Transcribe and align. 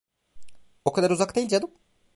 O 0.85 0.93
kadar 0.93 1.09
uzak 1.09 1.35
değil 1.35 1.47
canım… 1.47 1.71